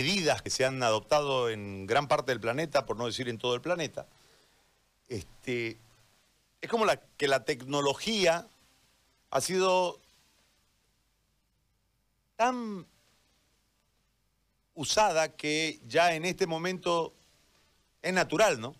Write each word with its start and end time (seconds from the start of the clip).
medidas 0.00 0.40
que 0.40 0.48
se 0.48 0.64
han 0.64 0.82
adoptado 0.82 1.50
en 1.50 1.86
gran 1.86 2.08
parte 2.08 2.32
del 2.32 2.40
planeta, 2.40 2.86
por 2.86 2.96
no 2.96 3.04
decir 3.04 3.28
en 3.28 3.36
todo 3.36 3.54
el 3.54 3.60
planeta, 3.60 4.06
este, 5.10 5.76
es 6.58 6.70
como 6.70 6.86
que 7.18 7.28
la 7.28 7.44
tecnología 7.44 8.46
ha 9.30 9.40
sido 9.42 10.00
tan 12.36 12.86
usada 14.74 15.36
que 15.36 15.78
ya 15.86 16.14
en 16.14 16.24
este 16.24 16.46
momento 16.46 17.12
es 18.00 18.14
natural, 18.14 18.58
¿no? 18.58 18.74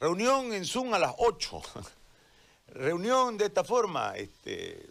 Reunión 0.00 0.52
en 0.52 0.64
Zoom 0.64 0.92
a 0.94 0.98
las 0.98 1.14
8. 1.18 1.62
Reunión 2.66 3.38
de 3.38 3.44
esta 3.44 3.62
forma. 3.62 4.16
Este, 4.16 4.90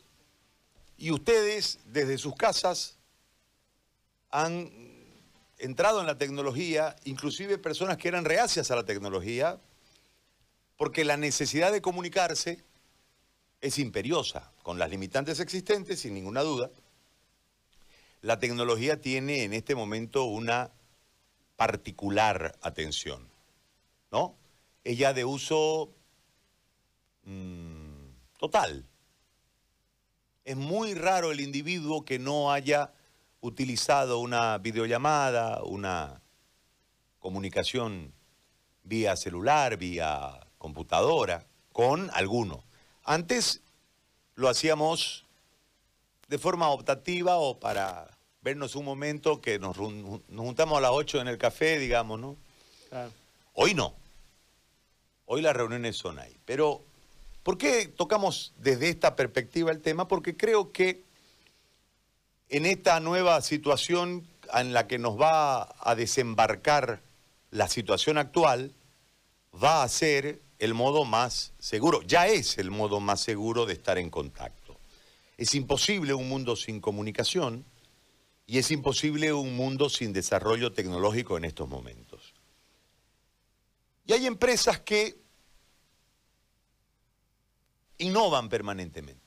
y 0.98 1.12
ustedes 1.12 1.80
desde 1.88 2.18
sus 2.18 2.36
casas 2.36 2.96
han 4.30 4.93
entrado 5.64 6.02
en 6.02 6.08
la 6.08 6.18
tecnología, 6.18 6.96
inclusive 7.06 7.58
personas 7.58 7.98
que 7.98 8.10
eran 8.10 8.26
reacias 8.26 8.70
a 8.70 8.76
la 8.76 8.84
tecnología, 8.84 9.60
porque 10.76 11.06
la 11.06 11.16
necesidad 11.16 11.72
de 11.72 11.82
comunicarse 11.82 12.62
es 13.62 13.80
imperiosa, 13.80 14.52
con 14.62 14.78
las 14.78 14.90
limitantes 14.90 15.40
existentes, 15.40 16.02
sin 16.02 16.16
ninguna 16.16 16.42
duda. 16.42 16.70
La 18.22 18.40
tecnología 18.40 19.00
tiene 19.00 19.44
en 19.44 19.54
este 19.54 19.74
momento 19.74 20.26
una 20.26 20.70
particular 21.56 22.58
atención, 22.62 23.26
¿no? 24.12 24.36
Ella 24.84 25.14
de 25.14 25.24
uso 25.24 25.90
mm, 27.24 28.10
total. 28.38 28.86
Es 30.44 30.58
muy 30.58 30.94
raro 30.94 31.32
el 31.32 31.40
individuo 31.40 32.04
que 32.04 32.20
no 32.20 32.52
haya 32.52 32.92
utilizado 33.44 34.20
una 34.20 34.58
videollamada, 34.58 35.62
una 35.64 36.22
comunicación 37.20 38.14
vía 38.84 39.18
celular, 39.18 39.76
vía 39.76 40.48
computadora, 40.58 41.46
con 41.74 42.10
alguno. 42.14 42.64
Antes 43.04 43.62
lo 44.36 44.48
hacíamos 44.48 45.26
de 46.30 46.40
forma 46.40 46.70
optativa 46.70 47.36
o 47.36 47.60
para 47.60 48.10
vernos 48.42 48.76
un 48.76 48.86
momento 48.86 49.42
que 49.42 49.60
nos, 49.60 49.76
juntamos 49.76 50.78
a 50.78 50.82
las 50.82 50.92
8 50.92 51.20
en 51.20 51.28
el 51.28 51.38
café, 51.38 51.80
digamos, 51.80 52.20
¿no? 52.22 52.38
Hoy 53.54 53.74
no. 53.74 53.94
Hoy 55.26 55.42
las 55.42 55.54
reuniones 55.54 55.98
son 55.98 56.18
ahí. 56.18 56.36
Pero, 56.46 56.82
¿por 57.44 57.58
qué 57.58 57.88
tocamos 57.90 58.54
desde 58.58 58.88
esta 58.88 59.18
perspectiva 59.18 59.70
el 59.72 59.82
tema? 59.82 60.08
Porque 60.08 60.38
creo 60.38 60.72
que 60.72 61.03
en 62.54 62.68
esta 62.68 63.00
nueva 63.00 63.42
situación 63.42 64.28
en 64.54 64.74
la 64.74 64.86
que 64.86 65.00
nos 65.00 65.20
va 65.20 65.74
a 65.80 65.96
desembarcar 65.96 67.02
la 67.50 67.68
situación 67.68 68.20
actual, 68.20 68.72
va 69.62 69.82
a 69.82 69.90
ser 69.90 70.40
el 70.60 70.76
modo 70.76 71.04
más 71.04 71.54
seguro, 71.58 72.04
ya 72.04 72.28
es 72.28 72.60
el 72.60 72.70
modo 72.70 73.00
más 73.00 73.22
seguro 73.22 73.66
de 73.66 73.74
estar 73.74 73.98
en 73.98 74.12
contacto. 74.12 74.78
Es 75.36 75.56
imposible 75.56 76.14
un 76.14 76.30
mundo 76.30 76.56
sin 76.56 76.80
comunicación 76.80 77.66
y 78.46 78.60
es 78.60 78.70
imposible 78.70 79.34
un 79.34 79.56
mundo 79.56 79.90
sin 79.90 80.14
desarrollo 80.14 80.74
tecnológico 80.74 81.38
en 81.38 81.46
estos 81.46 81.68
momentos. 81.68 82.36
Y 84.06 84.14
hay 84.14 84.28
empresas 84.28 84.80
que 84.80 85.18
innovan 87.98 88.48
permanentemente 88.48 89.23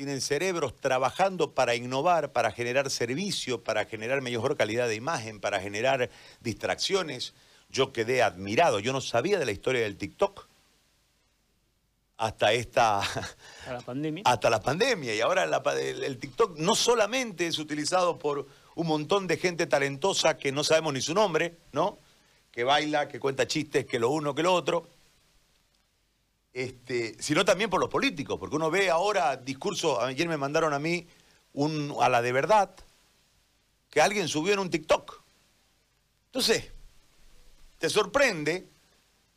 tienen 0.00 0.22
cerebros 0.22 0.74
trabajando 0.80 1.52
para 1.52 1.74
innovar, 1.74 2.32
para 2.32 2.52
generar 2.52 2.88
servicio, 2.88 3.62
para 3.62 3.84
generar 3.84 4.22
mejor 4.22 4.56
calidad 4.56 4.88
de 4.88 4.94
imagen, 4.94 5.40
para 5.40 5.60
generar 5.60 6.08
distracciones. 6.40 7.34
Yo 7.68 7.92
quedé 7.92 8.22
admirado, 8.22 8.78
yo 8.80 8.94
no 8.94 9.02
sabía 9.02 9.38
de 9.38 9.44
la 9.44 9.52
historia 9.52 9.82
del 9.82 9.98
TikTok 9.98 10.48
hasta 12.16 12.54
esta 12.54 13.02
la 13.66 13.80
pandemia. 13.82 14.22
hasta 14.24 14.48
la 14.48 14.60
pandemia 14.62 15.14
y 15.14 15.20
ahora 15.20 15.44
el, 15.44 16.18
TikTok 16.18 16.56
no 16.56 16.74
solamente 16.74 17.46
es 17.46 17.58
utilizado 17.58 18.18
por 18.18 18.46
un 18.76 18.86
montón 18.86 19.26
de 19.26 19.36
gente 19.36 19.66
talentosa 19.66 20.38
que 20.38 20.50
no 20.50 20.64
sabemos 20.64 20.94
ni 20.94 21.02
su 21.02 21.12
nombre, 21.12 21.58
¿no? 21.72 21.98
Que 22.50 22.64
baila, 22.64 23.06
que 23.06 23.20
cuenta 23.20 23.46
chistes, 23.46 23.84
que 23.84 23.98
lo 23.98 24.08
uno, 24.08 24.34
que 24.34 24.44
lo 24.44 24.54
otro 24.54 24.86
este, 26.52 27.16
sino 27.22 27.44
también 27.44 27.70
por 27.70 27.80
los 27.80 27.88
políticos, 27.88 28.38
porque 28.38 28.56
uno 28.56 28.70
ve 28.70 28.90
ahora 28.90 29.36
discursos, 29.36 29.98
ayer 30.00 30.28
me 30.28 30.36
mandaron 30.36 30.72
a 30.72 30.78
mí 30.78 31.06
un, 31.52 31.94
a 32.00 32.08
la 32.08 32.22
de 32.22 32.32
verdad, 32.32 32.74
que 33.90 34.00
alguien 34.00 34.28
subió 34.28 34.52
en 34.52 34.58
un 34.60 34.70
TikTok. 34.70 35.22
Entonces, 36.26 36.72
te 37.78 37.88
sorprende 37.88 38.68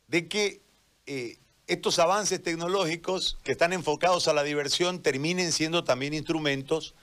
de 0.08 0.28
que 0.28 0.60
eh, 1.06 1.38
estos 1.66 1.98
avances 1.98 2.42
tecnológicos 2.42 3.38
que 3.42 3.52
están 3.52 3.72
enfocados 3.72 4.28
a 4.28 4.32
la 4.32 4.42
diversión 4.42 5.02
terminen 5.02 5.50
siendo 5.50 5.82
también 5.82 6.14
instrumentos 6.14 6.94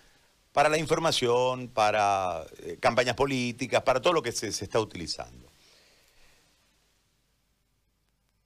para 0.53 0.69
la 0.69 0.77
información, 0.77 1.69
para 1.69 2.45
eh, 2.59 2.77
campañas 2.79 3.15
políticas, 3.15 3.83
para 3.83 4.01
todo 4.01 4.13
lo 4.13 4.21
que 4.21 4.31
se 4.31 4.47
está 4.47 4.79
utilizando. 4.79 5.49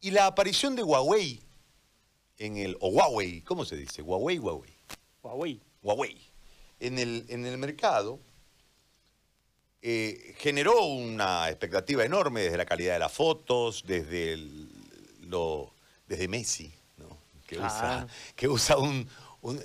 Y 0.01 0.11
la 0.11 0.27
aparición 0.27 0.75
de 0.75 0.83
Huawei 0.83 1.44
en 2.37 2.57
el, 2.57 2.77
o 2.79 2.89
Huawei, 2.89 3.41
¿cómo 3.41 3.65
se 3.65 3.75
dice? 3.75 4.01
Huawei, 4.01 4.37
Huawei. 4.37 4.77
Huawei. 5.21 5.61
Huawei. 5.81 6.21
En 6.79 6.99
el, 6.99 7.25
en 7.29 7.45
el 7.45 7.57
mercado 7.57 8.19
eh, 9.81 10.35
generó 10.39 10.83
una 10.83 11.47
expectativa 11.49 12.03
enorme 12.03 12.41
desde 12.41 12.57
la 12.57 12.65
calidad 12.65 12.93
de 12.93 12.99
las 12.99 13.11
fotos, 13.11 13.83
desde, 13.85 14.37
lo, 15.21 15.73
desde 16.07 16.27
Messi, 16.27 16.73
¿no? 16.97 17.17
que, 17.45 17.57
usa, 17.57 18.01
ah. 18.01 18.07
que 18.35 18.47
usa 18.47 18.77
un, 18.77 19.07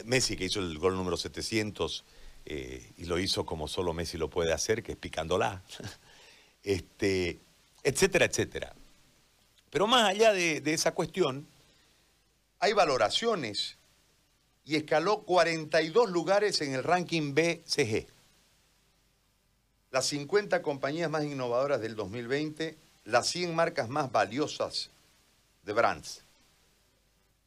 Messi 0.04 0.36
que 0.36 0.44
hizo 0.44 0.60
el 0.60 0.78
gol 0.78 0.94
número 0.94 1.16
700 1.16 2.04
eh, 2.44 2.92
y 2.98 3.04
lo 3.06 3.18
hizo 3.18 3.46
como 3.46 3.66
solo 3.66 3.94
Messi 3.94 4.18
lo 4.18 4.28
puede 4.28 4.52
hacer, 4.52 4.82
que 4.82 4.92
es 4.92 4.98
picándola, 4.98 5.62
este, 6.62 7.40
etcétera, 7.82 8.26
etcétera. 8.26 8.74
Pero 9.70 9.86
más 9.86 10.10
allá 10.10 10.32
de, 10.32 10.60
de 10.60 10.74
esa 10.74 10.92
cuestión, 10.92 11.48
hay 12.60 12.74
valoraciones 12.74 13.78
y 14.64 14.76
escaló 14.76 15.22
42 15.22 16.10
lugares 16.10 16.60
en 16.60 16.74
el 16.74 16.84
ranking 16.84 17.34
BCG. 17.34 18.06
Las 19.90 20.06
50 20.06 20.62
compañías 20.62 21.10
más 21.10 21.24
innovadoras 21.24 21.80
del 21.80 21.96
2020, 21.96 22.76
las 23.06 23.26
100 23.28 23.54
marcas 23.54 23.88
más 23.88 24.12
valiosas 24.12 24.90
de 25.64 25.72
Brands. 25.72 26.22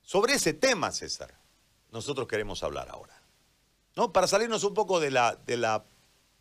Sobre 0.02 0.34
ese 0.34 0.54
tema, 0.54 0.92
César, 0.92 1.34
nosotros 1.92 2.28
queremos 2.28 2.64
hablar 2.64 2.90
ahora. 2.90 3.14
¿No? 3.96 4.12
Para 4.12 4.28
salirnos 4.28 4.64
un 4.64 4.74
poco 4.74 5.00
de 5.00 5.12
la, 5.12 5.38
de 5.46 5.56
la 5.56 5.86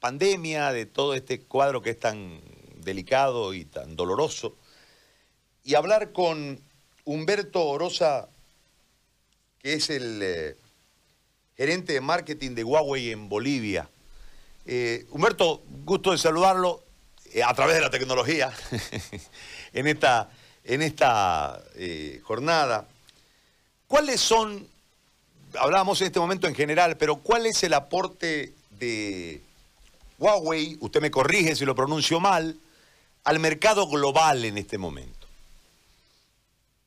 pandemia, 0.00 0.72
de 0.72 0.86
todo 0.86 1.14
este 1.14 1.42
cuadro 1.42 1.82
que 1.82 1.90
es 1.90 2.00
tan 2.00 2.40
delicado 2.76 3.52
y 3.52 3.66
tan 3.66 3.94
doloroso, 3.94 4.56
y 5.62 5.74
hablar 5.74 6.12
con 6.12 6.58
Humberto 7.04 7.64
Orosa 7.66 8.28
que 9.62 9.74
es 9.74 9.90
el 9.90 10.20
eh, 10.22 10.56
gerente 11.56 11.92
de 11.92 12.00
marketing 12.00 12.56
de 12.56 12.64
Huawei 12.64 13.12
en 13.12 13.28
Bolivia. 13.28 13.88
Eh, 14.66 15.06
Humberto, 15.10 15.62
gusto 15.84 16.10
de 16.10 16.18
saludarlo 16.18 16.82
eh, 17.32 17.44
a 17.44 17.54
través 17.54 17.76
de 17.76 17.82
la 17.82 17.90
tecnología 17.90 18.52
en 19.72 19.86
esta, 19.86 20.30
en 20.64 20.82
esta 20.82 21.62
jornada. 22.24 22.88
¿Cuáles 23.86 24.20
son, 24.20 24.66
hablábamos 25.56 26.00
en 26.00 26.08
este 26.08 26.18
momento 26.18 26.48
en 26.48 26.56
general, 26.56 26.96
pero 26.96 27.16
cuál 27.16 27.46
es 27.46 27.62
el 27.62 27.74
aporte 27.74 28.52
de 28.80 29.40
Huawei, 30.18 30.76
usted 30.80 31.00
me 31.00 31.10
corrige 31.12 31.54
si 31.54 31.64
lo 31.64 31.76
pronuncio 31.76 32.18
mal, 32.18 32.58
al 33.22 33.38
mercado 33.38 33.86
global 33.86 34.44
en 34.44 34.58
este 34.58 34.76
momento? 34.76 35.21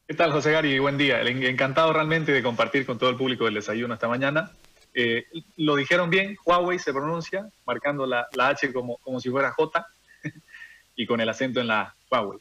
¿Qué 0.08 0.14
tal, 0.14 0.32
José 0.32 0.52
Gary? 0.52 0.78
Buen 0.78 1.00
día. 1.00 1.20
Encantado 1.24 1.92
realmente 1.92 2.32
de 2.32 2.44
compartir 2.44 2.86
con 2.86 3.00
todo 3.00 3.10
el 3.10 3.16
público 3.16 3.46
del 3.46 3.56
desayuno 3.56 3.96
esta 3.96 4.08
mañana. 4.08 4.52
Eh, 4.94 5.26
lo 5.58 5.76
dijeron 5.76 6.12
bien, 6.12 6.38
Huawei 6.46 6.78
se 6.78 6.94
pronuncia, 6.94 7.50
marcando 7.66 8.06
la, 8.06 8.28
H 8.38 8.72
como, 8.72 8.98
como, 8.98 9.20
si 9.20 9.32
fuera 9.32 9.52
J 9.54 9.88
y 10.96 11.08
con 11.08 11.22
el 11.22 11.30
acento 11.30 11.60
en 11.60 11.68
la 11.68 11.96
Huawei. 12.12 12.38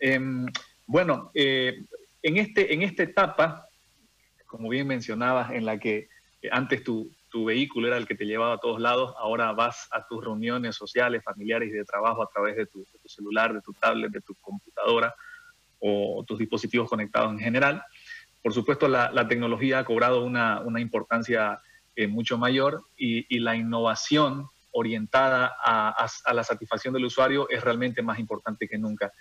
Em, 0.00 0.46
bueno, 0.88 1.30
eh, 1.34 1.84
en, 2.20 2.36
este, 2.36 2.74
en 2.74 2.82
esta 2.82 3.04
etapa, 3.04 3.68
como 4.44 4.68
bien 4.68 4.88
mencionabas, 4.88 5.52
en 5.52 5.66
la 5.66 5.78
que 5.78 6.08
antes 6.50 6.82
tu, 6.82 7.12
tu 7.30 7.44
vehículo 7.44 7.86
era 7.86 7.96
el 7.96 8.08
que 8.08 8.16
te 8.16 8.26
llevaba 8.26 8.54
a 8.54 8.58
todos 8.58 8.80
lados, 8.80 9.14
ahora 9.20 9.52
vas 9.52 9.86
a 9.92 10.04
tus 10.04 10.24
reuniones 10.24 10.74
sociales, 10.74 11.22
familiares 11.22 11.68
y 11.68 11.76
de 11.76 11.84
trabajo 11.84 12.24
a 12.24 12.28
través 12.28 12.56
de 12.56 12.66
tu 12.66 12.84
celular, 13.06 13.54
de 13.54 13.60
tu 13.60 13.72
tablet, 13.72 14.10
de 14.10 14.20
tu 14.20 14.34
computadora 14.40 15.14
o 15.80 16.24
tus 16.26 16.38
dispositivos 16.38 16.88
conectados 16.88 17.32
en 17.32 17.38
general. 17.38 17.82
Por 18.42 18.52
supuesto, 18.52 18.88
la, 18.88 19.28
tecnología 19.28 19.78
ha 19.78 19.84
cobrado 19.84 20.24
una, 20.24 20.80
importancia 20.80 21.60
eh, 21.96 22.06
mucho 22.06 22.36
mayor 22.36 22.84
y, 22.96 23.38
la 23.38 23.56
innovación 23.56 24.48
orientada 24.72 25.54
a, 25.64 26.06
la 26.32 26.44
satisfacción 26.44 26.92
del 26.92 27.06
usuario 27.06 27.48
es 27.48 27.62
realmente 27.62 28.02
más 28.02 28.18
importante 28.18 28.68
que 28.68 28.76
nunca. 28.76 29.12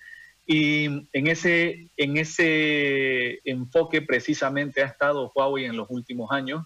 Y 0.46 1.08
en 1.14 1.28
ese, 1.28 1.90
en 1.96 2.18
ese 2.18 3.40
enfoque 3.46 4.02
precisamente 4.02 4.82
ha 4.82 4.88
estado 4.88 5.32
Huawei 5.34 5.66
en 5.66 5.78
los 5.78 5.90
últimos 5.90 6.32
años 6.32 6.66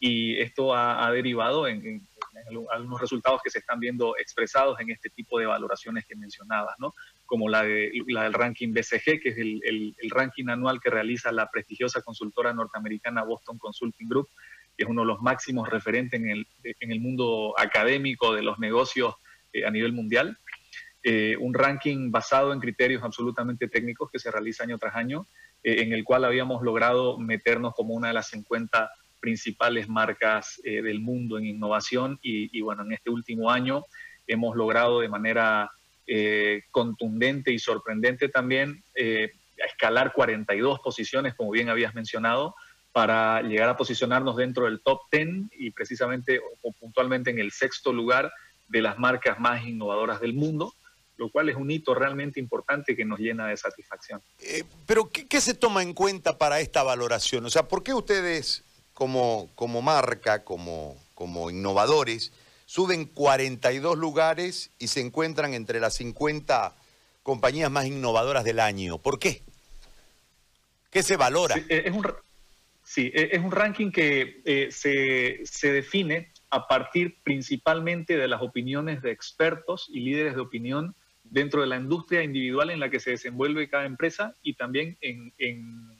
y 0.00 0.38
esto 0.38 0.74
ha, 0.74 1.10
derivado 1.10 1.66
en, 1.66 2.06
algunos 2.70 3.00
resultados 3.00 3.40
que 3.42 3.50
se 3.50 3.58
están 3.58 3.80
viendo 3.80 4.16
expresados 4.16 4.78
en 4.80 4.90
este 4.90 5.10
tipo 5.10 5.38
de 5.38 5.46
valoraciones 5.46 6.06
que 6.06 6.14
mencionabas, 6.14 6.76
¿no? 6.78 6.94
como 7.26 7.48
la, 7.48 7.64
de, 7.64 7.90
la 8.06 8.24
del 8.24 8.32
ranking 8.32 8.72
BCG, 8.72 9.20
que 9.20 9.28
es 9.30 9.38
el, 9.38 9.94
ranking 10.10 10.48
anual 10.48 10.80
que 10.80 10.90
realiza 10.90 11.32
la 11.32 11.50
prestigiosa 11.50 12.00
consultora 12.02 12.52
norteamericana 12.52 13.24
Boston 13.24 13.58
Consulting 13.58 14.08
Group, 14.08 14.28
que 14.76 14.84
es 14.84 14.88
uno 14.88 15.02
de 15.02 15.08
los 15.08 15.20
máximos 15.20 15.68
referentes 15.68 16.20
en 16.20 16.30
el, 16.30 16.46
en 16.62 16.92
el 16.92 17.00
mundo 17.00 17.54
académico 17.58 18.34
de 18.34 18.42
los 18.42 18.58
negocios 18.60 19.16
eh, 19.52 19.66
a 19.66 19.70
nivel 19.70 19.92
mundial. 19.92 20.38
Eh, 21.02 21.36
un 21.38 21.54
ranking 21.54 22.10
basado 22.10 22.52
en 22.52 22.60
criterios 22.60 23.02
absolutamente 23.02 23.68
técnicos 23.68 24.10
que 24.10 24.18
se 24.18 24.30
realiza 24.30 24.64
año 24.64 24.78
tras 24.78 24.94
año, 24.94 25.26
eh, 25.62 25.82
en 25.82 25.92
el 25.92 26.04
cual 26.04 26.24
habíamos 26.24 26.62
logrado 26.62 27.18
meternos 27.18 27.74
como 27.74 27.94
una 27.94 28.08
de 28.08 28.14
las 28.14 28.28
50 28.28 28.90
principales 29.20 29.88
marcas 29.88 30.60
del 30.64 31.00
mundo 31.00 31.38
en 31.38 31.46
innovación 31.46 32.18
y, 32.22 32.60
bueno, 32.60 32.82
en 32.82 32.92
este 32.92 33.10
último 33.10 33.50
año 33.50 33.84
hemos 34.26 34.56
logrado 34.56 35.00
de 35.00 35.08
manera 35.08 35.70
contundente 36.70 37.52
y 37.52 37.58
sorprendente 37.58 38.28
también 38.28 38.82
escalar 39.56 40.12
42 40.12 40.80
posiciones, 40.80 41.34
como 41.34 41.50
bien 41.50 41.68
habías 41.68 41.94
mencionado, 41.94 42.54
para 42.92 43.42
llegar 43.42 43.68
a 43.68 43.76
posicionarnos 43.76 44.36
dentro 44.36 44.64
del 44.64 44.80
top 44.80 45.02
10 45.12 45.50
y 45.58 45.70
precisamente 45.70 46.40
o 46.62 46.72
puntualmente 46.72 47.30
en 47.30 47.38
el 47.38 47.52
sexto 47.52 47.92
lugar 47.92 48.32
de 48.68 48.82
las 48.82 48.98
marcas 48.98 49.38
más 49.38 49.64
innovadoras 49.64 50.20
del 50.20 50.34
mundo, 50.34 50.74
lo 51.16 51.30
cual 51.30 51.48
es 51.48 51.56
un 51.56 51.70
hito 51.70 51.94
realmente 51.94 52.38
importante 52.40 52.96
que 52.96 53.04
nos 53.04 53.18
llena 53.18 53.48
de 53.48 53.56
satisfacción. 53.56 54.22
Eh, 54.40 54.64
pero 54.86 55.10
¿qué, 55.10 55.40
se 55.40 55.54
toma 55.54 55.82
en 55.82 55.94
cuenta 55.94 56.38
para 56.38 56.60
esta 56.60 56.82
valoración? 56.82 57.44
O 57.44 57.50
sea, 57.50 57.66
¿por 57.68 57.82
qué 57.82 57.92
ustedes 57.92 58.64
como, 58.98 59.48
como 59.54 59.80
marca, 59.80 60.42
como, 60.42 60.96
como 61.14 61.50
innovadores, 61.50 62.32
suben 62.66 63.04
42 63.04 63.96
lugares 63.96 64.72
y 64.80 64.88
se 64.88 65.00
encuentran 65.00 65.54
entre 65.54 65.78
las 65.78 65.94
50 65.94 66.74
compañías 67.22 67.70
más 67.70 67.86
innovadoras 67.86 68.42
del 68.42 68.58
año? 68.58 68.98
¿Por 68.98 69.20
qué? 69.20 69.42
¿Qué 70.90 71.04
se 71.04 71.16
valora? 71.16 71.54
Eh, 71.68 71.84
es 71.86 71.92
un, 71.92 72.04
Sí, 72.82 73.12
e, 73.14 73.28
es 73.36 73.38
un 73.40 73.52
ranking 73.52 73.92
que 73.92 74.40
eh, 74.44 74.72
se, 74.72 75.72
define 75.72 76.32
a 76.50 76.66
partir 76.66 77.18
principalmente 77.22 78.16
de 78.16 78.26
las 78.26 78.42
opiniones 78.42 79.00
de 79.00 79.12
expertos 79.12 79.88
y 79.92 80.00
líderes 80.00 80.34
de 80.34 80.40
opinión 80.40 80.96
dentro 81.22 81.60
de 81.60 81.68
la 81.68 81.76
industria 81.76 82.24
individual 82.24 82.70
en 82.70 82.80
la 82.80 82.90
que 82.90 82.98
se 82.98 83.10
desenvuelve 83.10 83.68
cada 83.68 83.84
empresa 83.84 84.34
y 84.42 84.54
también 84.54 84.98
en, 85.02 85.97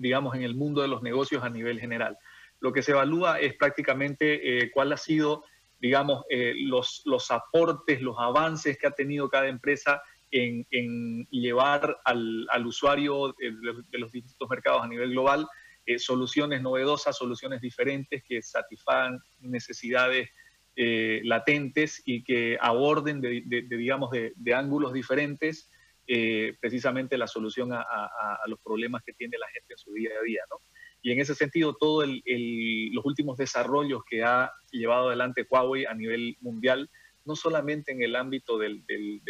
digamos, 0.00 0.34
en 0.34 0.42
el 0.42 0.54
mundo 0.54 0.82
de 0.82 0.88
los 0.88 1.02
negocios 1.02 1.42
a 1.44 1.50
nivel 1.50 1.80
general. 1.80 2.16
Lo 2.60 2.72
que 2.72 2.82
se 2.82 2.92
evalúa 2.92 3.38
es 3.40 3.54
prácticamente 3.54 4.64
eh, 4.64 4.70
cuál 4.70 4.92
ha 4.92 4.96
sido, 4.96 5.44
digamos, 5.78 6.24
eh, 6.30 6.54
los, 6.56 7.02
los 7.04 7.30
aportes, 7.30 8.00
los 8.02 8.16
avances 8.18 8.78
que 8.78 8.86
ha 8.86 8.92
tenido 8.92 9.28
cada 9.28 9.48
empresa 9.48 10.02
en, 10.30 11.26
llevar 11.30 11.98
al, 12.04 12.46
usuario 12.64 13.34
de 13.38 13.98
los 13.98 14.12
distintos 14.12 14.48
mercados 14.48 14.82
a 14.82 14.86
nivel 14.86 15.10
global 15.10 15.48
eh, 15.86 15.98
soluciones 15.98 16.62
novedosas, 16.62 17.16
soluciones 17.16 17.60
diferentes 17.60 18.22
que 18.22 18.42
satisfagan 18.42 19.18
necesidades 19.40 20.28
eh, 20.76 21.20
latentes 21.24 22.02
y 22.04 22.22
que 22.22 22.58
aborden, 22.60 23.20
de, 23.20 23.42
digamos, 23.68 24.10
de, 24.10 24.54
ángulos 24.54 24.92
diferentes 24.92 25.68
eh, 26.12 26.56
precisamente 26.60 27.16
la 27.16 27.28
solución 27.28 27.72
a, 27.72 28.40
los 28.46 28.58
problemas 28.58 29.00
que 29.04 29.12
tiene 29.12 29.38
la 29.38 29.46
gente 29.46 29.74
en 29.74 29.78
su 29.78 29.92
día 29.92 30.10
a 30.20 30.24
día. 30.24 30.42
¿no? 30.50 30.56
Y 31.02 31.12
en 31.12 31.20
ese 31.20 31.36
sentido, 31.36 31.76
todos 31.78 32.04
los 32.04 33.04
últimos 33.04 33.38
desarrollos 33.38 34.02
que 34.10 34.24
ha 34.24 34.52
llevado 34.72 35.06
adelante 35.06 35.46
Huawei 35.48 35.86
a 35.86 35.94
nivel 35.94 36.36
mundial, 36.40 36.90
no 37.24 37.36
solamente 37.36 37.92
en 37.92 38.02
el 38.02 38.16
ámbito 38.16 38.58
de 38.58 38.82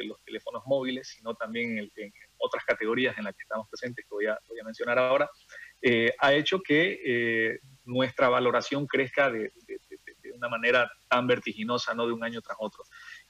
los 0.06 0.24
teléfonos 0.24 0.62
móviles, 0.64 1.08
sino 1.08 1.34
también 1.34 1.76
en, 1.78 2.12
otras 2.38 2.64
categorías 2.64 3.18
en 3.18 3.24
las 3.24 3.34
que 3.34 3.42
estamos 3.42 3.68
presentes, 3.68 4.06
que 4.06 4.14
voy 4.14 4.24
a, 4.24 4.38
voy 4.48 4.58
a 4.58 4.64
mencionar 4.64 4.98
ahora, 4.98 5.28
eh, 5.82 6.14
ha 6.18 6.32
hecho 6.32 6.60
que 6.62 6.98
eh, 7.04 7.60
nuestra 7.84 8.30
valoración 8.30 8.86
crezca 8.86 9.30
de, 9.30 9.52
una 10.34 10.48
manera 10.48 10.90
tan 11.10 11.26
vertiginosa, 11.26 11.92
no 11.92 12.06
de 12.06 12.14
un 12.14 12.24
año 12.24 12.40
tras 12.40 12.56
otro. 12.58 12.82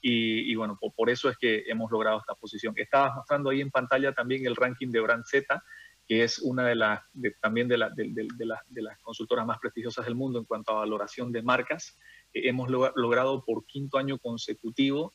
Y, 0.02 0.54
bueno, 0.54 0.78
por, 0.96 1.10
eso 1.10 1.28
es 1.28 1.36
que 1.36 1.64
hemos 1.66 1.90
logrado 1.90 2.18
esta 2.18 2.34
posición. 2.34 2.74
Estabas 2.76 3.14
mostrando 3.16 3.50
ahí 3.50 3.60
en 3.60 3.70
pantalla 3.70 4.12
también 4.12 4.46
el 4.46 4.56
ranking 4.56 4.88
de 4.88 5.00
Brand 5.00 5.24
Z, 5.26 5.62
que 6.06 6.24
es 6.24 6.38
una 6.38 6.66
de 6.66 6.74
las, 6.74 7.00
también 7.40 7.68
de, 7.68 7.76
las 7.78 8.98
consultoras 9.02 9.46
más 9.46 9.58
prestigiosas 9.58 10.06
del 10.06 10.14
mundo 10.14 10.38
en 10.38 10.44
cuanto 10.46 10.72
a 10.72 10.80
valoración 10.80 11.32
de 11.32 11.42
marcas. 11.42 11.98
Eh, 12.32 12.48
hemos 12.48 12.70
logrado 12.70 13.44
por 13.44 13.66
quinto 13.66 13.98
año 13.98 14.18
consecutivo 14.18 15.12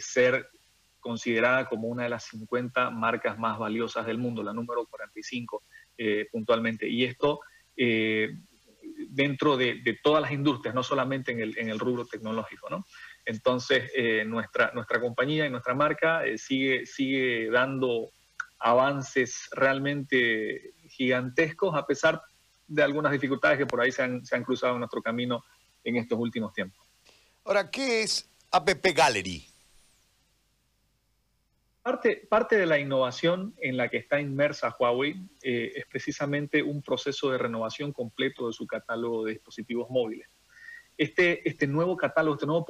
ser 0.00 0.48
considerada 1.02 1.68
como 1.68 1.88
una 1.88 2.04
de 2.04 2.08
las 2.08 2.24
50 2.24 2.90
marcas 2.90 3.38
más 3.38 3.58
valiosas 3.58 4.06
del 4.06 4.18
mundo, 4.18 4.42
la 4.42 4.54
número 4.54 4.86
45 4.86 5.64
eh, 5.98 6.28
puntualmente. 6.30 6.88
Y 6.88 7.04
esto 7.04 7.40
eh, 7.76 8.30
dentro 9.08 9.56
de, 9.56 9.98
todas 10.02 10.22
las 10.22 10.32
industrias, 10.32 10.74
no 10.74 10.82
solamente 10.82 11.32
en 11.32 11.40
el, 11.40 11.58
en 11.58 11.68
el 11.68 11.78
rubro 11.78 12.06
tecnológico. 12.06 12.70
¿no? 12.70 12.86
Entonces, 13.24 13.90
eh, 13.94 14.24
nuestra, 14.24 14.72
nuestra 14.74 15.00
compañía 15.00 15.46
y 15.46 15.50
nuestra 15.50 15.74
marca 15.74 16.22
sigue, 16.36 16.86
sigue 16.86 17.50
dando 17.50 18.10
avances 18.58 19.48
realmente 19.52 20.74
gigantescos 20.88 21.74
a 21.74 21.86
pesar 21.86 22.22
de 22.66 22.82
algunas 22.82 23.12
dificultades 23.12 23.58
que 23.58 23.66
por 23.66 23.80
ahí 23.80 23.92
se 23.92 24.02
han, 24.02 24.24
se 24.24 24.34
han 24.36 24.44
cruzado 24.44 24.74
en 24.74 24.80
nuestro 24.80 25.02
camino 25.02 25.44
en 25.84 25.96
estos 25.96 26.18
últimos 26.18 26.52
tiempos. 26.52 26.80
Ahora, 27.44 27.70
¿qué 27.70 28.02
es 28.02 28.28
App 28.50 28.68
Gallery? 28.68 29.44
Parte, 31.82 32.26
parte 32.30 32.56
de 32.56 32.66
la 32.66 32.78
innovación 32.78 33.54
en 33.60 33.76
la 33.76 33.88
que 33.88 33.96
está 33.96 34.20
inmersa 34.20 34.74
Huawei 34.78 35.16
eh, 35.42 35.72
es 35.74 35.84
precisamente 35.86 36.62
un 36.62 36.80
proceso 36.80 37.30
de 37.30 37.38
renovación 37.38 37.92
completo 37.92 38.46
de 38.46 38.52
su 38.52 38.66
catálogo 38.68 39.24
de 39.24 39.32
dispositivos 39.32 39.90
móviles. 39.90 40.28
Este, 41.02 41.48
este 41.48 41.66
nuevo 41.66 41.96
catálogo, 41.96 42.36
este 42.36 42.46
nuevo 42.46 42.64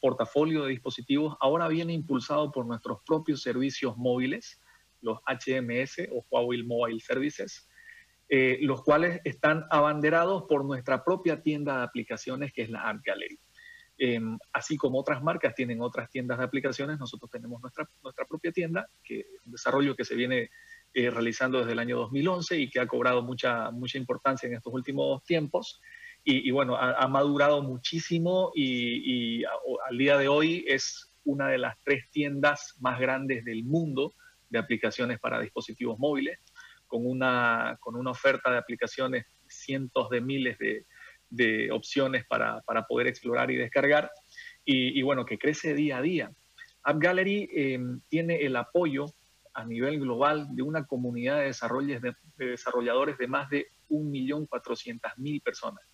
portafolio 0.00 0.64
de 0.64 0.70
dispositivos 0.70 1.36
ahora 1.38 1.68
viene 1.68 1.92
impulsado 1.92 2.50
por 2.50 2.66
nuestros 2.66 2.98
propios 3.06 3.42
servicios 3.42 3.96
móviles, 3.96 4.60
los 5.02 5.20
HMS 5.20 6.08
o 6.10 6.26
Huawei 6.28 6.64
Mobile 6.64 6.98
Services, 6.98 7.68
eh, 8.28 8.58
los 8.62 8.82
cuales 8.82 9.20
están 9.22 9.66
abanderados 9.70 10.46
por 10.48 10.64
nuestra 10.64 11.04
propia 11.04 11.40
tienda 11.44 11.76
de 11.76 11.84
aplicaciones 11.84 12.52
que 12.52 12.62
es 12.62 12.70
la 12.70 12.88
App 12.88 13.04
Gallery. 13.04 13.38
Em, 13.98 14.36
así 14.52 14.76
como 14.76 14.98
otras 14.98 15.22
marcas 15.22 15.54
tienen 15.54 15.80
otras 15.80 16.10
tiendas 16.10 16.38
de 16.38 16.44
aplicaciones, 16.44 16.98
nosotros 16.98 17.30
tenemos 17.30 17.62
nuestra, 17.62 17.88
nuestra 18.02 18.24
propia 18.24 18.50
tienda, 18.50 18.90
que 19.04 19.20
es 19.20 19.26
un 19.44 19.52
desarrollo 19.52 19.94
que 19.94 20.04
se 20.04 20.16
viene 20.16 20.50
eh, 20.92 21.08
realizando 21.08 21.58
desde 21.60 21.70
el 21.70 21.78
año 21.78 21.98
2011 21.98 22.58
y 22.58 22.68
que 22.68 22.80
ha 22.80 22.88
cobrado 22.88 23.22
mucha, 23.22 23.70
mucha 23.70 23.96
importancia 23.96 24.48
en 24.48 24.54
estos 24.54 24.74
últimos 24.74 25.22
tiempos. 25.22 25.80
Y, 26.28 26.50
bueno, 26.50 26.76
ha, 26.76 27.06
madurado 27.06 27.62
muchísimo 27.62 28.50
y, 28.52 29.44
al 29.44 29.96
día 29.96 30.18
de 30.18 30.26
hoy 30.26 30.64
es 30.66 31.14
una 31.24 31.46
de 31.46 31.58
las 31.58 31.76
tres 31.84 32.10
tiendas 32.10 32.74
más 32.80 32.98
grandes 32.98 33.44
del 33.44 33.62
mundo 33.62 34.12
de 34.48 34.58
aplicaciones 34.58 35.20
para 35.20 35.38
dispositivos 35.38 36.00
móviles, 36.00 36.40
con 36.88 37.06
una, 37.06 37.76
con 37.78 37.94
una 37.94 38.10
oferta 38.10 38.50
de 38.50 38.58
aplicaciones, 38.58 39.24
cientos 39.46 40.10
de 40.10 40.20
miles 40.20 40.58
de, 40.58 40.84
de 41.30 41.70
opciones 41.70 42.24
para, 42.26 42.60
poder 42.88 43.06
explorar 43.06 43.52
y 43.52 43.56
descargar. 43.56 44.10
Y, 44.64 45.00
bueno, 45.02 45.24
que 45.24 45.38
crece 45.38 45.74
día 45.74 45.98
a 45.98 46.02
día. 46.02 46.32
App 46.82 46.98
Gallery 46.98 47.48
em, 47.52 48.00
tiene 48.08 48.44
el 48.44 48.56
apoyo 48.56 49.06
a 49.54 49.64
nivel 49.64 50.00
global 50.00 50.48
de 50.56 50.62
una 50.62 50.86
comunidad 50.86 51.38
de, 51.38 52.14
de, 52.36 52.46
desarrolladores 52.46 53.16
de 53.16 53.28
más 53.28 53.48
de 53.48 53.68
1.400.000 53.88 55.42
personas, 55.42 55.84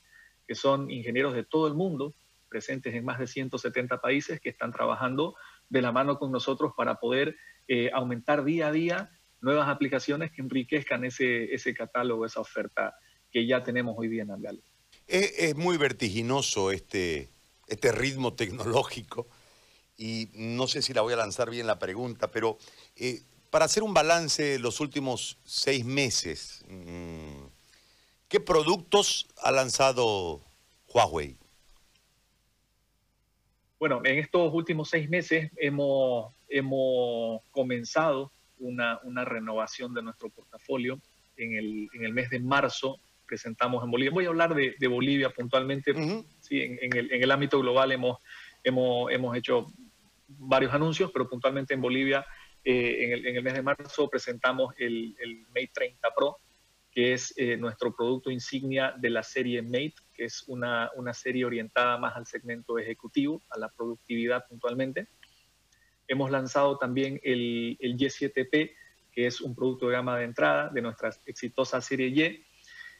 que 0.52 0.56
son 0.56 0.90
ingenieros 0.90 1.32
de 1.32 1.44
todo 1.44 1.66
el 1.66 1.72
mundo, 1.72 2.14
presentes 2.50 2.94
en 2.94 3.06
más 3.06 3.18
de 3.18 3.26
170 3.26 4.02
países, 4.02 4.38
que 4.38 4.50
están 4.50 4.70
trabajando 4.70 5.34
de 5.70 5.80
la 5.80 5.92
mano 5.92 6.18
con 6.18 6.30
nosotros 6.30 6.74
para 6.76 6.96
poder 6.96 7.36
eh, 7.68 7.88
aumentar 7.94 8.44
día 8.44 8.68
a 8.68 8.72
día 8.72 9.10
nuevas 9.40 9.66
aplicaciones 9.70 10.30
que 10.30 10.42
enriquezcan 10.42 11.06
ese, 11.06 11.54
ese 11.54 11.72
catálogo, 11.72 12.26
esa 12.26 12.40
oferta 12.40 12.94
que 13.30 13.46
ya 13.46 13.62
tenemos 13.62 13.94
hoy 13.96 14.08
día 14.08 14.24
en 14.24 14.30
App 14.30 14.42
Gallery. 14.42 14.62
Es, 15.06 15.56
muy 15.56 15.78
vertiginoso 15.78 16.70
este, 16.70 17.30
este 17.66 17.90
ritmo 17.90 18.34
tecnológico 18.34 19.28
y 19.96 20.28
no 20.34 20.66
sé 20.66 20.82
si 20.82 20.92
la 20.92 21.00
voy 21.00 21.14
a 21.14 21.16
lanzar 21.16 21.48
bien 21.48 21.66
la 21.66 21.78
pregunta, 21.78 22.30
pero 22.30 22.58
eh, 22.96 23.22
para 23.48 23.64
hacer 23.64 23.82
un 23.82 23.94
balance 23.94 24.58
los 24.58 24.80
últimos 24.80 25.38
seis 25.44 25.86
meses, 25.86 26.62
mm, 26.68 27.01
¿qué 28.32 28.40
productos 28.40 29.28
ha 29.42 29.52
lanzado 29.52 30.40
Huawei? 30.88 31.36
Bueno, 33.78 34.00
en 34.04 34.18
estos 34.18 34.54
últimos 34.54 34.88
seis 34.88 35.06
meses 35.10 35.50
hemos, 35.58 36.32
hemos 36.48 37.42
comenzado 37.50 38.32
una, 38.58 38.98
una 39.02 39.26
renovación 39.26 39.92
de 39.92 40.02
nuestro 40.02 40.30
portafolio. 40.30 40.98
En 41.36 41.52
el, 41.52 41.90
en 41.92 42.04
el 42.04 42.14
mes 42.14 42.30
de 42.30 42.40
marzo 42.40 42.98
presentamos 43.26 43.84
en 43.84 43.90
Bolivia. 43.90 44.12
Voy 44.14 44.24
a 44.24 44.28
hablar 44.28 44.54
de, 44.54 44.76
de 44.78 44.88
Bolivia 44.88 45.28
puntualmente. 45.28 45.92
sí, 46.40 46.62
en, 46.62 46.78
en, 46.80 46.96
el, 46.96 47.12
en, 47.12 47.22
el, 47.22 47.30
ámbito 47.30 47.60
global 47.60 47.92
hemos, 47.92 48.18
hemos, 48.64 49.12
hemos 49.12 49.36
hecho 49.36 49.66
varios 50.26 50.72
anuncios, 50.72 51.10
pero 51.12 51.28
puntualmente 51.28 51.74
en 51.74 51.82
Bolivia, 51.82 52.24
eh, 52.64 53.04
en, 53.04 53.12
el, 53.12 53.26
en, 53.26 53.36
el, 53.36 53.42
mes 53.42 53.52
de 53.52 53.62
marzo 53.62 54.08
presentamos 54.08 54.74
el, 54.78 55.14
el 55.20 55.40
Mate 55.48 55.70
30 55.74 56.08
Pro, 56.16 56.38
que 56.92 57.14
es 57.14 57.32
eh, 57.36 57.56
nuestro 57.56 57.94
producto 57.96 58.30
insignia 58.30 58.94
de 58.98 59.10
la 59.10 59.22
serie 59.22 59.62
Mate, 59.62 59.94
que 60.12 60.26
es 60.26 60.44
una, 60.46 60.90
una, 60.94 61.14
serie 61.14 61.44
orientada 61.44 61.96
más 61.96 62.14
al 62.16 62.26
segmento 62.26 62.78
ejecutivo, 62.78 63.42
a 63.48 63.58
la 63.58 63.70
productividad 63.70 64.46
puntualmente. 64.46 65.08
Hemos 66.06 66.30
lanzado 66.30 66.76
también 66.76 67.18
el, 67.22 67.78
el 67.80 67.96
Y7P, 67.96 68.72
que 69.10 69.26
es 69.26 69.40
un 69.40 69.54
producto 69.54 69.86
de 69.86 69.94
gama 69.94 70.18
de 70.18 70.24
entrada 70.24 70.68
de 70.68 70.82
nuestra 70.82 71.10
exitosa 71.26 71.80
serie 71.80 72.08
Y. 72.08 72.44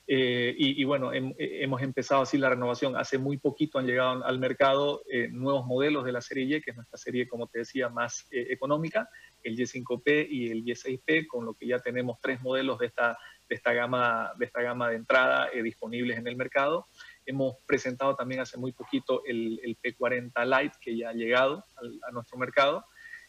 Eh, 0.06 0.54
y, 0.58 0.82
bueno, 0.84 1.12
hem, 1.12 1.32
hemos 1.38 1.80
empezado 1.80 2.22
así 2.22 2.36
la 2.36 2.50
renovación. 2.50 2.96
Hace 2.96 3.18
muy 3.18 3.38
poquito 3.38 3.78
han 3.78 3.86
llegado 3.86 4.24
al 4.24 4.38
mercado 4.38 5.02
eh, 5.08 5.28
nuevos 5.30 5.64
modelos 5.64 6.04
de 6.04 6.12
la 6.12 6.20
serie 6.20 6.56
Y, 6.56 6.60
que 6.60 6.70
es 6.70 6.76
nuestra 6.76 6.98
serie, 6.98 7.28
como 7.28 7.46
te 7.46 7.60
decía, 7.60 7.88
más 7.88 8.26
eh, 8.30 8.48
económica, 8.50 9.08
el 9.42 9.56
Y5P 9.56 10.26
y 10.28 10.50
el 10.50 10.64
Y6P, 10.64 11.26
con 11.26 11.44
lo 11.44 11.54
que 11.54 11.66
ya 11.66 11.78
tenemos 11.78 12.18
tres 12.20 12.40
modelos 12.40 12.78
de 12.78 12.86
esta, 12.86 13.16
de 13.52 13.56
esta, 13.56 13.74
gama, 13.74 14.32
de 14.38 14.46
esta 14.46 14.62
gama 14.62 14.88
de 14.88 14.96
entrada 14.96 15.50
eh, 15.52 15.62
disponibles 15.62 16.16
en 16.16 16.26
el 16.26 16.36
mercado. 16.36 16.86
Hemos 17.26 17.56
presentado 17.66 18.16
también 18.16 18.40
hace 18.40 18.56
muy 18.56 18.72
poquito 18.72 19.22
el, 19.26 19.60
el 19.62 19.76
P40 19.78 20.32
Lite, 20.46 20.78
que 20.80 20.96
ya 20.96 21.10
ha 21.10 21.12
llegado 21.12 21.62
al, 21.76 22.00
a 22.08 22.12
nuestro 22.12 22.38
mercado. 22.38 22.86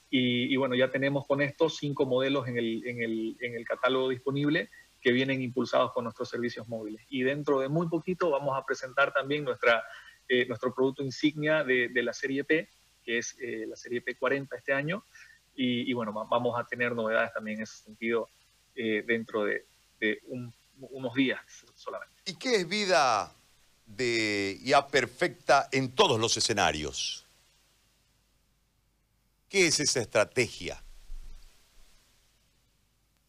Y, 0.10 0.53
y, 0.53 0.56
bueno, 0.56 0.75
ya 0.75 0.89
tenemos 0.89 1.27
con 1.27 1.42
estos 1.42 1.75
cinco 1.75 2.06
modelos 2.06 2.48
en 2.48 2.58
el, 2.58 2.88
en 2.88 3.01
el, 3.01 3.36
en 3.42 3.56
el 3.56 3.65
catálogo 3.65 4.08
disponible 4.08 4.70
que 5.01 5.12
vienen 5.12 5.42
impulsados 5.42 5.92
con 5.92 6.06
nuestros 6.06 6.30
servicios 6.30 6.70
móviles. 6.70 7.06
Y 7.10 7.24
dentro 7.24 7.60
de 7.60 7.68
muy 7.68 7.89
poquito 7.89 8.30
vamos 8.30 8.58
a 8.58 8.65
presentar 8.65 9.12
también 9.12 9.44
nuestra, 9.44 9.84
eh, 10.30 10.46
nuestro 10.46 10.74
producto 10.74 11.03
insignia 11.03 11.65
de, 11.65 11.89
de, 11.89 12.01
la 12.01 12.13
serie 12.13 12.46
P, 12.46 12.70
que 13.03 13.18
es 13.18 13.36
eh, 13.42 13.65
la 13.68 13.75
serie 13.75 14.01
P40 14.06 14.48
este 14.56 14.72
año. 14.72 15.03
Y, 15.53 15.89
y, 15.92 15.94
bueno, 15.94 16.13
vamos 16.13 16.58
a 16.58 16.63
tener 16.63 16.96
novedades 16.96 17.34
también 17.34 17.58
en 17.58 17.63
ese 17.63 17.84
sentido 17.84 18.30
eh, 18.74 19.03
dentro 19.06 19.44
de, 19.44 19.65
un, 20.27 20.53
unos 20.79 21.13
días 21.13 21.41
solamente. 21.75 22.13
¿Y 22.25 22.36
qué 22.36 22.55
es 22.55 22.67
vida 22.67 23.33
de 23.86 24.60
ya 24.63 24.88
perfecta 24.88 25.69
en 25.72 25.91
todos 25.91 26.19
los 26.19 26.38
escenarios? 26.38 27.25
¿Qué 29.50 29.67
es 29.67 29.79
esa 29.79 30.01
estrategia? 30.01 30.81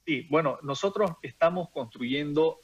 Sí, 0.07 0.27
bueno, 0.31 0.59
nosotros 0.63 1.13
estamos 1.23 1.71
construyendo 1.71 2.61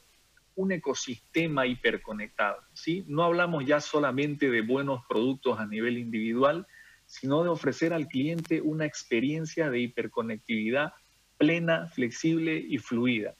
un 0.55 0.71
ecosistema 0.71 1.65
hiperconectado, 1.65 2.61
¿sí? 2.73 3.03
No 3.07 3.23
hablamos 3.23 3.65
ya 3.65 3.79
solamente 3.79 4.49
de 4.49 4.61
buenos 4.61 5.03
productos 5.07 5.59
a 5.59 5.65
nivel 5.65 5.97
individual, 5.97 6.67
sino 7.05 7.43
de 7.43 7.49
ofrecer 7.49 7.93
al 7.93 8.07
cliente 8.07 8.61
una 8.61 8.85
experiencia 8.85 9.69
de 9.69 9.79
hiperconectividad 9.79 10.93
plena, 11.37 11.87
flexible 11.87 12.55
y 12.57 12.77
fluida. 12.77 13.35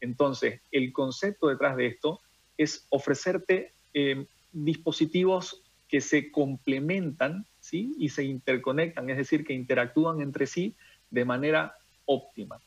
Entonces, 0.00 0.60
el 0.70 0.92
concepto 0.92 1.48
detrás 1.48 1.76
de 1.76 1.86
esto 1.86 2.20
es 2.56 2.86
ofrecerte 2.90 3.72
eh, 3.94 4.26
dispositivos 4.52 5.62
que 5.88 6.00
se 6.00 6.30
complementan 6.30 7.46
¿sí? 7.60 7.94
y 7.98 8.10
se 8.10 8.24
interconectan, 8.24 9.10
es 9.10 9.16
decir, 9.16 9.44
que 9.44 9.54
interactúan 9.54 10.20
entre 10.20 10.46
sí 10.46 10.74
de 11.10 11.24
manera 11.24 11.74
óptima 12.04 12.60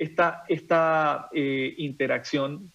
esta, 0.00 0.44
esta 0.48 1.28
eh, 1.30 1.74
interacción 1.76 2.72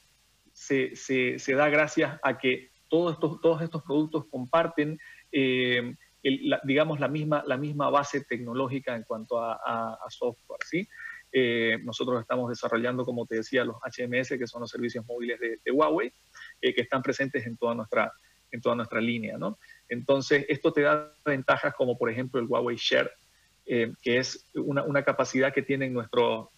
se, 0.54 0.96
se, 0.96 1.54
da 1.56 1.70
gracias 1.70 2.20
a 2.22 2.38
que 2.38 2.70
todos 2.88 3.14
estos, 3.14 3.42
todos 3.42 3.64
estos 3.64 3.82
productos 3.82 4.26
comparten, 4.30 5.00
eh, 5.32 5.96
la, 6.22 6.62
digamos, 6.64 7.00
la 7.00 7.08
misma, 7.08 7.44
la 7.48 7.58
misma 7.58 7.90
base 7.90 8.24
tecnológica 8.26 8.96
en 8.96 9.04
cuanto 9.04 9.40
a, 9.40 9.54
a, 9.54 9.98
a 10.06 10.10
software. 10.12 10.60
¿sí? 10.70 10.88
Eh, 11.32 11.78
nosotros 11.84 12.22
estamos 12.22 12.50
desarrollando, 12.50 13.04
como 13.04 13.26
te 13.26 13.36
decía, 13.38 13.66
los 13.66 13.78
HMS, 13.78 14.38
que 14.38 14.48
son 14.48 14.62
los 14.62 14.70
servicios 14.70 15.06
móviles 15.06 15.40
de, 15.40 15.72
Huawei, 15.72 16.14
eh, 16.62 16.74
que 16.74 16.82
están 16.82 17.02
presentes 17.02 17.46
en 17.46 17.58
toda 17.58 17.76
nuestra, 17.76 18.12
en 18.52 18.62
toda 18.62 18.76
nuestra 18.76 19.02
línea. 19.02 19.38
¿no? 19.38 19.58
Entonces, 19.90 20.46
esto 20.48 20.72
te 20.72 20.82
da 20.82 21.14
ventajas 21.26 21.74
como, 21.76 21.98
por 21.98 22.10
ejemplo, 22.10 22.40
el 22.40 22.48
Huawei 22.48 22.78
Share, 22.78 23.12
eh, 23.66 23.94
que 24.02 24.18
es 24.20 24.46
una, 24.54 24.84
una, 24.84 25.04
capacidad 25.04 25.54
que 25.54 25.64
tienen 25.64 25.92
nuestros 25.92 26.50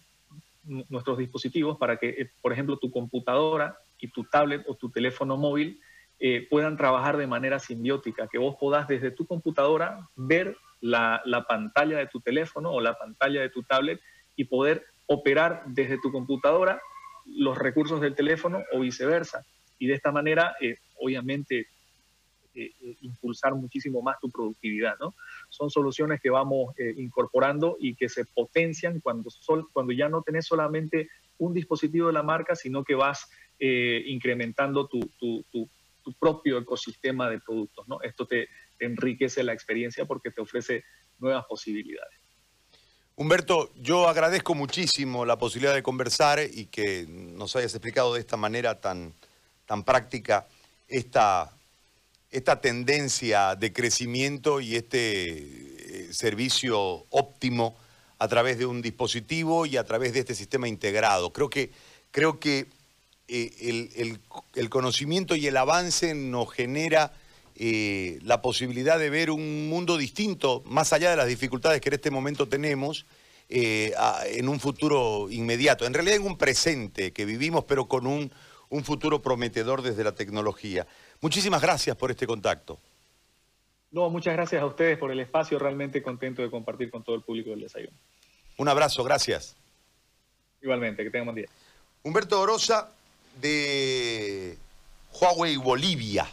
nuestros 0.68 1.18
dispositivos 1.18 1.78
para 1.78 1.96
que, 1.96 2.30
por 2.42 2.52
ejemplo, 2.52 2.78
tu 2.78 2.90
computadora 2.90 3.78
y 3.98 4.08
tu 4.08 4.24
tablet 4.24 4.62
o 4.66 4.74
tu 4.74 4.90
teléfono 4.90 5.36
móvil 5.36 5.80
eh, 6.20 6.46
puedan 6.48 6.76
trabajar 6.76 7.16
de 7.16 7.26
manera 7.26 7.58
simbiótica, 7.58 8.28
que 8.28 8.38
vos 8.38 8.56
podás 8.58 8.88
desde 8.88 9.10
tu 9.10 9.26
computadora 9.26 10.08
ver 10.16 10.56
la, 10.80 11.22
la, 11.24 11.44
pantalla 11.44 11.98
de 11.98 12.06
tu 12.06 12.20
teléfono 12.20 12.70
o 12.70 12.80
la 12.80 12.94
pantalla 12.94 13.40
de 13.40 13.50
tu 13.50 13.62
tablet 13.62 14.00
y 14.38 14.44
poder 14.44 14.86
operar 15.06 15.64
desde 15.66 15.98
tu 15.98 16.10
computadora 16.10 16.80
los 17.26 17.58
recursos 17.58 18.00
del 18.00 18.14
teléfono 18.14 18.62
o 18.72 18.80
viceversa. 18.80 19.44
Y 19.78 19.88
de 19.88 19.94
esta 19.94 20.12
manera, 20.12 20.56
eh, 20.60 20.76
obviamente, 21.00 21.66
eh, 22.54 22.72
impulsar 23.02 23.54
muchísimo 23.54 24.02
más 24.02 24.18
tu 24.20 24.30
productividad, 24.30 24.98
¿no? 24.98 25.14
Son 25.48 25.70
soluciones 25.70 26.20
que 26.20 26.30
vamos 26.30 26.74
eh, 26.76 26.92
incorporando 26.96 27.76
y 27.78 27.94
que 27.94 28.08
se 28.08 28.24
potencian 28.24 29.00
cuando, 29.00 29.30
sol, 29.30 29.68
cuando 29.72 29.92
ya 29.92 30.08
no 30.08 30.22
tenés 30.22 30.46
solamente 30.46 31.08
un 31.38 31.52
dispositivo 31.54 32.08
de 32.08 32.14
la 32.14 32.22
marca, 32.22 32.56
sino 32.56 32.82
que 32.82 32.94
vas 32.94 33.30
eh, 33.60 34.02
incrementando 34.06 34.88
tu, 34.88 35.00
tu, 35.18 35.68
propio 36.18 36.56
ecosistema 36.56 37.28
de 37.28 37.38
productos, 37.38 37.86
¿no? 37.86 38.00
Esto 38.00 38.26
te 38.26 38.48
enriquece 38.78 39.44
la 39.44 39.52
experiencia 39.52 40.06
porque 40.06 40.30
te 40.30 40.40
ofrece 40.40 40.84
nuevas 41.18 41.44
posibilidades. 41.44 42.27
Humberto, 43.20 43.72
yo 43.74 44.08
agradezco 44.08 44.54
muchísimo 44.54 45.24
la 45.24 45.36
posibilidad 45.36 45.74
de 45.74 45.82
conversar 45.82 46.38
y 46.38 46.66
que 46.66 47.04
nos 47.08 47.56
hayas 47.56 47.74
explicado 47.74 48.14
de 48.14 48.20
esta 48.20 48.36
manera 48.36 48.80
tan, 48.80 49.12
tan 49.66 49.82
práctica 49.82 50.46
esta 50.86 51.50
esta 52.30 52.60
tendencia 52.60 53.56
de 53.56 53.72
crecimiento 53.72 54.60
y 54.60 54.76
este 54.76 56.06
eh, 56.06 56.12
servicio 56.12 57.06
óptimo 57.10 57.76
a 58.20 58.28
través 58.28 58.56
de 58.56 58.66
un 58.66 58.82
dispositivo 58.82 59.66
y 59.66 59.78
a 59.78 59.84
través 59.84 60.12
de 60.12 60.20
este 60.20 60.36
sistema 60.36 60.68
integrado. 60.68 61.32
Creo 61.32 61.50
que, 61.50 61.72
creo 62.12 62.38
que 62.38 62.68
eh, 63.26 63.50
el, 63.60 63.90
el, 63.96 64.20
el, 64.54 64.70
conocimiento 64.70 65.34
y 65.34 65.48
el 65.48 65.56
avance 65.56 66.14
nos 66.14 66.52
genera 66.52 67.12
eh, 67.60 68.20
la 68.22 68.40
posibilidad 68.40 69.00
de 69.00 69.10
ver 69.10 69.32
un 69.32 69.68
mundo 69.68 69.96
distinto, 69.96 70.62
más 70.64 70.92
allá 70.92 71.10
de 71.10 71.16
las 71.16 71.26
dificultades 71.26 71.80
que 71.80 71.88
en 71.88 71.94
este 71.94 72.12
momento 72.12 72.48
tenemos, 72.48 73.04
eh, 73.48 73.92
a, 73.98 74.22
en 74.26 74.48
un 74.48 74.60
futuro 74.60 75.28
inmediato, 75.28 75.84
en 75.84 75.92
realidad 75.92 76.16
en 76.16 76.26
un 76.26 76.38
presente 76.38 77.12
que 77.12 77.24
vivimos, 77.24 77.64
pero 77.64 77.88
con 77.88 78.06
un, 78.06 78.30
un 78.68 78.84
futuro 78.84 79.20
prometedor 79.20 79.82
desde 79.82 80.04
la 80.04 80.12
tecnología. 80.12 80.86
Muchísimas 81.20 81.60
gracias 81.60 81.96
por 81.96 82.12
este 82.12 82.28
contacto. 82.28 82.78
No, 83.90 84.08
muchas 84.08 84.34
gracias 84.34 84.62
a 84.62 84.66
ustedes 84.66 84.96
por 84.96 85.10
el 85.10 85.18
espacio, 85.18 85.58
realmente 85.58 86.00
contento 86.00 86.42
de 86.42 86.50
compartir 86.50 86.92
con 86.92 87.02
todo 87.02 87.16
el 87.16 87.22
público 87.22 87.50
del 87.50 87.62
desayuno. 87.62 87.96
Un 88.56 88.68
abrazo, 88.68 89.02
gracias. 89.02 89.56
Igualmente, 90.62 91.02
que 91.02 91.10
tengan 91.10 91.26
buen 91.26 91.36
día. 91.36 91.48
Humberto 92.04 92.40
Orosa 92.40 92.88
de 93.40 94.56
Huawei 95.12 95.56
Bolivia. 95.56 96.28